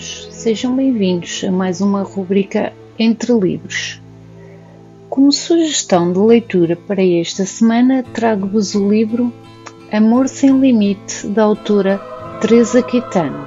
sejam 0.00 0.74
bem-vindos 0.74 1.44
a 1.46 1.52
mais 1.52 1.82
uma 1.82 2.02
rubrica 2.02 2.72
Entre 2.98 3.30
Livros. 3.32 4.00
Como 5.10 5.30
sugestão 5.30 6.12
de 6.12 6.18
leitura 6.18 6.76
para 6.76 7.04
esta 7.04 7.44
semana, 7.44 8.02
trago-vos 8.02 8.74
o 8.74 8.88
livro 8.88 9.30
Amor 9.92 10.28
Sem 10.28 10.58
Limite, 10.58 11.26
da 11.26 11.42
autora 11.42 11.98
Teresa 12.40 12.82
Quitano. 12.82 13.46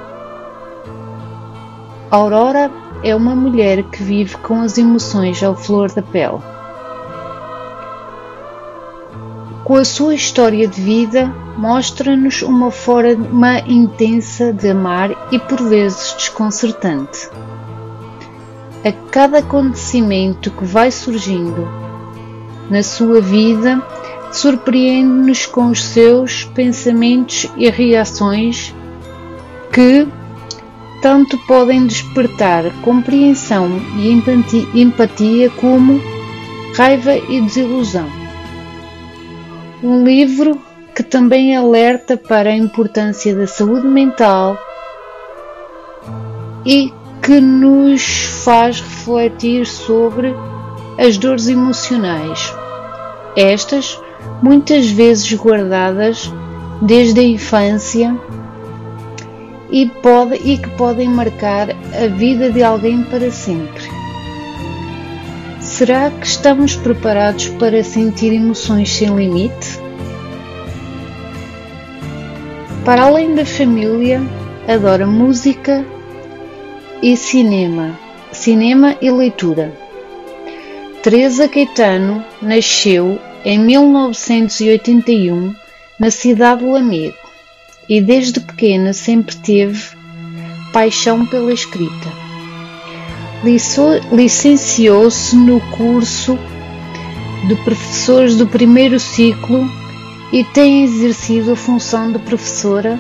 Aurora 2.12 2.72
é 3.04 3.16
uma 3.16 3.36
mulher 3.36 3.82
que 3.90 4.04
vive 4.04 4.38
com 4.38 4.62
as 4.62 4.78
emoções 4.78 5.42
ao 5.42 5.56
flor 5.56 5.92
da 5.92 6.04
pele. 6.04 6.40
Com 9.70 9.76
a 9.76 9.86
sua 9.86 10.16
história 10.16 10.68
de 10.68 10.82
vida, 10.82 11.28
mostra-nos 11.56 12.42
uma 12.42 12.72
forma 12.72 13.60
intensa 13.68 14.52
de 14.52 14.70
amar 14.70 15.12
e 15.32 15.38
por 15.38 15.62
vezes 15.62 16.16
desconcertante. 16.16 17.30
A 18.84 18.92
cada 19.12 19.38
acontecimento 19.38 20.50
que 20.50 20.66
vai 20.66 20.90
surgindo 20.90 21.68
na 22.68 22.82
sua 22.82 23.22
vida, 23.22 23.80
surpreende-nos 24.32 25.46
com 25.46 25.68
os 25.68 25.84
seus 25.84 26.46
pensamentos 26.46 27.46
e 27.56 27.70
reações 27.70 28.74
que 29.72 30.08
tanto 31.00 31.38
podem 31.46 31.86
despertar 31.86 32.64
compreensão 32.82 33.70
e 34.00 34.82
empatia 34.82 35.52
como 35.52 36.02
raiva 36.76 37.16
e 37.16 37.40
desilusão. 37.42 38.19
Um 39.82 40.04
livro 40.04 40.60
que 40.94 41.02
também 41.02 41.56
alerta 41.56 42.18
para 42.18 42.50
a 42.50 42.56
importância 42.56 43.34
da 43.34 43.48
saúde 43.48 43.88
mental 43.88 44.58
e 46.66 46.94
que 47.22 47.40
nos 47.40 48.26
faz 48.44 48.82
refletir 48.82 49.66
sobre 49.66 50.36
as 50.98 51.18
dores 51.18 51.48
emocionais. 51.48 52.54
Estas, 53.38 53.98
muitas 54.42 54.90
vezes 54.90 55.32
guardadas 55.34 56.30
desde 56.82 57.22
a 57.22 57.24
infância 57.24 58.14
e, 59.72 59.86
pode, 59.86 60.36
e 60.44 60.58
que 60.58 60.70
podem 60.72 61.08
marcar 61.08 61.70
a 61.70 62.08
vida 62.08 62.52
de 62.52 62.62
alguém 62.62 63.04
para 63.04 63.32
sempre. 63.32 63.79
Será 65.80 66.12
que 66.12 66.28
estamos 66.28 66.76
preparados 66.76 67.48
para 67.48 67.82
sentir 67.86 68.34
emoções 68.34 68.90
sem 68.92 69.16
limite? 69.16 69.80
Para 72.84 73.04
além 73.04 73.34
da 73.34 73.46
família, 73.46 74.22
adora 74.68 75.08
música 75.08 75.86
e 77.02 77.16
cinema, 77.16 77.98
cinema 78.30 78.98
e 79.02 79.10
leitura. 79.10 79.74
Teresa 81.02 81.48
Caetano 81.48 82.26
nasceu 82.42 83.18
em 83.46 83.58
1981 83.58 85.56
na 85.98 86.12
cidade 86.12 86.60
de 86.60 86.70
Lamego 86.70 87.16
e 87.88 88.02
desde 88.02 88.42
pequena 88.42 88.92
sempre 88.92 89.34
teve 89.38 89.96
paixão 90.74 91.26
pela 91.26 91.54
escrita 91.54 92.29
licenciou-se 93.44 95.36
no 95.36 95.62
curso 95.72 96.38
de 97.48 97.56
professores 97.56 98.36
do 98.36 98.46
primeiro 98.46 99.00
ciclo 99.00 99.66
e 100.32 100.44
tem 100.44 100.84
exercido 100.84 101.54
a 101.54 101.56
função 101.56 102.12
de 102.12 102.20
professora 102.20 103.00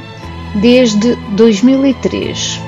desde 0.56 1.16
2003. 1.32 2.60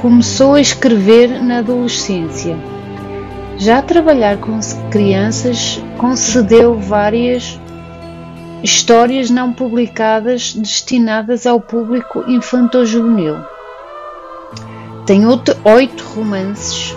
Começou 0.00 0.54
a 0.54 0.60
escrever 0.60 1.42
na 1.42 1.58
adolescência. 1.58 2.56
Já 3.58 3.78
a 3.78 3.82
trabalhar 3.82 4.38
com 4.38 4.58
crianças, 4.90 5.82
concedeu 5.98 6.78
várias 6.78 7.58
histórias 8.62 9.30
não 9.30 9.52
publicadas 9.52 10.54
destinadas 10.54 11.46
ao 11.46 11.60
público 11.60 12.24
infanto-juvenil. 12.28 13.36
Tem 15.08 15.22
oito 15.24 16.04
romances 16.14 16.94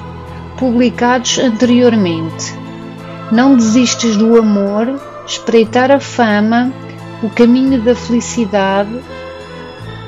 publicados 0.59 1.39
anteriormente. 1.39 2.53
Não 3.31 3.55
desistes 3.55 4.17
do 4.17 4.38
amor, 4.38 4.99
espreitar 5.25 5.89
a 5.89 5.97
fama, 5.97 6.73
o 7.23 7.29
caminho 7.29 7.81
da 7.81 7.95
felicidade, 7.95 8.99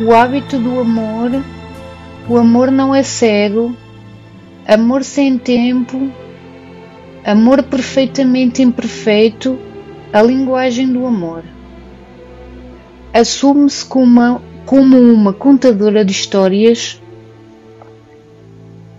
o 0.01 0.13
hábito 0.13 0.59
do 0.59 0.81
amor, 0.81 1.31
o 2.27 2.37
amor 2.37 2.69
não 2.69 2.93
é 2.93 3.03
cego, 3.03 3.73
amor 4.67 5.05
sem 5.05 5.37
tempo, 5.37 6.11
amor 7.23 7.63
perfeitamente 7.63 8.61
imperfeito, 8.61 9.57
a 10.11 10.21
linguagem 10.21 10.91
do 10.91 11.07
amor. 11.07 11.45
Assume-se 13.13 13.85
como, 13.85 14.41
como 14.65 14.97
uma 14.97 15.31
contadora 15.31 16.03
de 16.03 16.11
histórias 16.11 17.01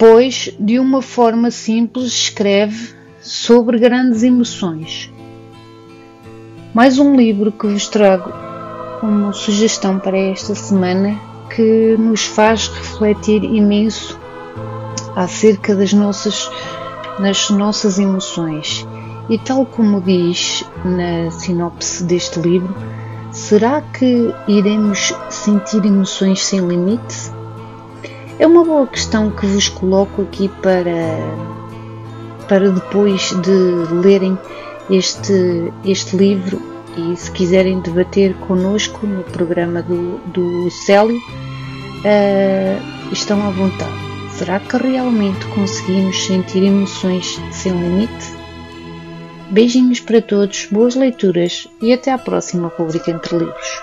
pois 0.06 0.50
de 0.60 0.78
uma 0.78 1.00
forma 1.00 1.50
simples 1.50 2.09
escreve 2.09 2.94
sobre 3.22 3.78
grandes 3.78 4.22
emoções. 4.22 5.10
Mais 6.75 6.98
um 6.98 7.16
livro 7.16 7.50
que 7.50 7.66
vos 7.66 7.88
trago 7.88 8.31
como 9.00 9.32
sugestão 9.32 9.98
para 9.98 10.19
esta 10.19 10.54
semana 10.54 11.19
que 11.48 11.97
nos 11.98 12.26
faz 12.26 12.69
refletir 12.69 13.44
imenso 13.44 14.20
acerca 15.16 15.75
das 15.75 15.94
nossas, 15.94 16.50
das 17.19 17.48
nossas 17.48 17.98
emoções. 17.98 18.86
E 19.31 19.38
tal 19.38 19.65
como 19.65 20.03
diz 20.03 20.66
na 20.84 21.31
sinopse 21.31 22.04
deste 22.04 22.41
livro, 22.41 22.76
será 23.32 23.81
que 23.81 24.34
iremos 24.47 25.15
sentir 25.31 25.82
emoções 25.86 26.44
sem 26.44 26.60
limite? 26.60 27.32
É 28.39 28.47
uma 28.47 28.65
boa 28.65 28.87
questão 28.87 29.31
que 29.31 29.47
vos 29.47 29.69
coloco 29.69 30.22
aqui 30.22 30.49
para, 30.61 31.17
para 32.49 32.71
depois 32.71 33.31
de 33.43 33.95
lerem 33.95 34.37
este, 34.91 35.72
este 35.84 36.17
livro 36.17 36.61
e 36.97 37.17
se 37.17 37.31
quiserem 37.31 37.81
debater 37.81 38.34
connosco 38.47 39.06
no 39.06 39.22
programa 39.25 39.83
do, 39.83 40.19
do 40.33 40.71
Célio, 40.71 41.19
uh, 41.19 43.12
estão 43.12 43.47
à 43.47 43.50
vontade. 43.50 43.93
Será 44.31 44.59
que 44.59 44.77
realmente 44.77 45.47
conseguimos 45.47 46.27
sentir 46.27 46.65
emoções 46.65 47.41
sem 47.53 47.72
limite? 47.72 48.34
Beijinhos 49.51 50.01
para 50.01 50.21
todos, 50.21 50.66
boas 50.71 50.97
leituras 50.97 51.69
e 51.81 51.93
até 51.93 52.11
à 52.11 52.19
próxima 52.19 52.72
rubrica 52.77 53.11
Entre 53.11 53.37
Livros. 53.37 53.83